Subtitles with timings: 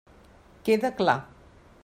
[0.63, 1.19] Queda clar.